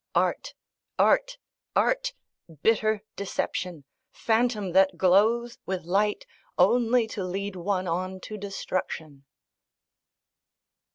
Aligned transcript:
Art! 0.15 0.55
art! 0.97 1.37
art! 1.75 2.15
bitter 2.63 3.03
deception! 3.15 3.83
phantom 4.09 4.71
that 4.71 4.97
glows 4.97 5.59
with 5.67 5.83
light, 5.83 6.25
only 6.57 7.05
to 7.09 7.23
lead 7.23 7.55
one 7.55 7.87
on 7.87 8.19
to 8.21 8.35
destruction... 8.35 9.25